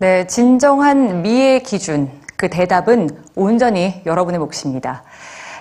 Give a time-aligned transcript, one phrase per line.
[0.00, 2.08] 네, 진정한 미의 기준.
[2.36, 5.02] 그 대답은 온전히 여러분의 몫입니다.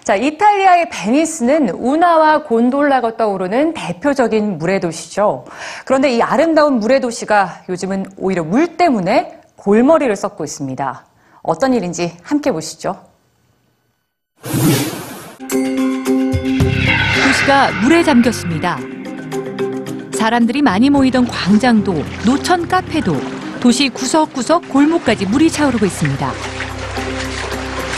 [0.03, 5.45] 자, 이탈리아의 베니스는 운하와 곤돌라가 떠오르는 대표적인 물의 도시죠.
[5.85, 11.05] 그런데 이 아름다운 물의 도시가 요즘은 오히려 물 때문에 골머리를 썩고 있습니다.
[11.41, 12.95] 어떤 일인지 함께 보시죠.
[17.25, 18.77] 도시가 물에 잠겼습니다.
[20.13, 21.95] 사람들이 많이 모이던 광장도
[22.27, 23.15] 노천 카페도
[23.67, 26.31] 도시 구석구석 골목까지 물이 차오르고 있습니다.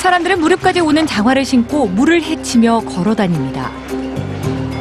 [0.01, 3.69] 사람들은 무릎까지 오는 장화를 신고 물을 헤치며 걸어 다닙니다.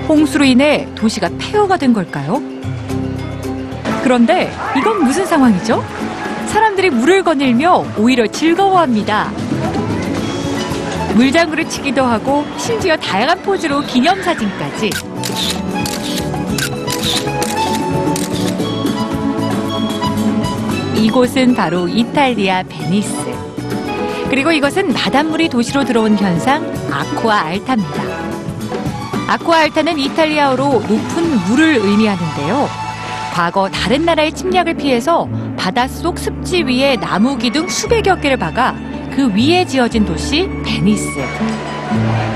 [0.08, 2.40] 홍수로 인해 도시가 폐허가 된 걸까요?
[4.02, 5.84] 그런데 이건 무슨 상황이죠?
[6.46, 9.30] 사람들이 물을 거닐며 오히려 즐거워합니다.
[11.16, 14.90] 물장구를 치기도 하고 심지어 다양한 포즈로 기념사진까지.
[21.18, 23.12] 곳은 바로 이탈리아 베니스.
[24.30, 28.02] 그리고 이것은 바닷물이 도시로 들어온 현상 Acqua Alta입니다.
[29.26, 32.68] Acqua Alta는 이탈리아어로 높은 물을 의미하는데요.
[33.34, 38.76] 과거 다른 나라의 침략을 피해서 바닷속 습지 위에 나무 기둥 수백여 개를 박아
[39.10, 41.04] 그 위에 지어진 도시 베니스.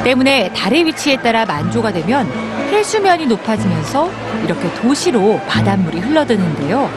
[0.04, 2.26] 때문에 달의 위치에 따라 만조가 되면
[2.70, 4.10] 해수면이 높아지면서
[4.44, 6.90] 이렇게 도시로 바닷물이 흘러드는데요.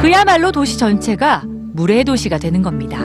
[0.00, 1.42] 그야말로 도시 전체가
[1.74, 3.00] 물의 도시가 되는 겁니다.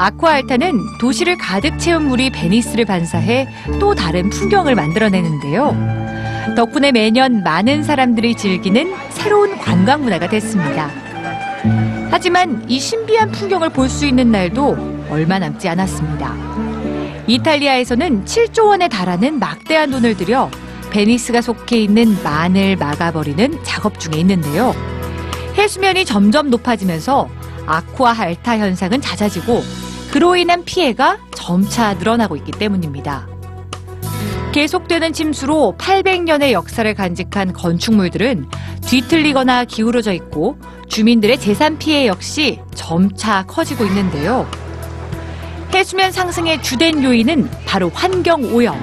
[0.00, 3.48] 아쿠아알타는 도시를 가득 채운 물이 베니스를 반사해
[3.80, 6.54] 또 다른 풍경을 만들어내는데요.
[6.56, 10.88] 덕분에 매년 많은 사람들이 즐기는 새로운 관광 문화가 됐습니다.
[12.10, 14.76] 하지만 이 신비한 풍경을 볼 수 있는 날도
[15.10, 16.67] 얼마 남지 않았습니다.
[17.28, 20.50] 이탈리아에서는 7조 원에 달하는 막대한 돈을 들여
[20.90, 24.74] 베니스가 속해 있는 만을 막아버리는 작업 중에 있는데요.
[25.54, 27.28] 해수면이 점점 높아지면서
[27.66, 29.62] 아쿠아 할타 현상은 잦아지고
[30.10, 33.28] 그로 인한 피해가 점차 늘어나고 있기 때문입니다.
[34.52, 38.48] 계속되는 침수로 800년의 역사를 간직한 건축물들은
[38.86, 40.58] 뒤틀리거나 기울어져 있고
[40.88, 44.48] 주민들의 재산 피해 역시 점차 커지고 있는데요.
[45.78, 48.76] 해수면 상승의 주된 요인은 바로 환경 오염.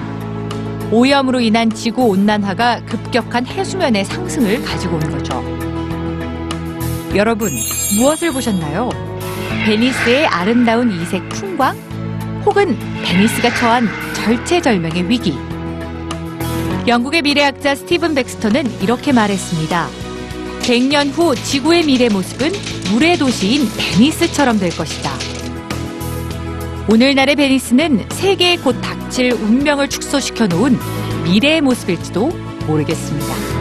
[0.90, 5.44] 오염으로 인한 지구 온난화가 급격한 해수면의 상승을 가지고 온 거죠.
[7.14, 7.50] 여러분,
[7.98, 8.88] 무엇을 보셨나요?
[9.66, 11.76] 베니스의 아름다운 이색 풍광?
[12.46, 15.34] 혹은 베니스가 처한 절체절명의 위기?
[16.86, 19.86] 영국의 미래학자 스티븐 백스터는 이렇게 말했습니다.
[20.62, 22.52] 100년 후 지구의 미래 모습은
[22.90, 25.25] 물의 도시인 베니스처럼 될 것이다.
[26.88, 30.78] 오늘날의 베니스는 세계에 곧 닥칠 운명을 축소시켜 놓은
[31.24, 32.28] 미래의 모습일지도
[32.68, 33.55] 모르겠습니다.